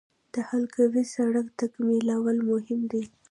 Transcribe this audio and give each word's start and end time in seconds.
د 0.33 0.35
حلقوي 0.49 1.03
سړک 1.15 1.47
تکمیلول 1.59 2.37
مهم 2.49 2.81
دي 2.91 3.03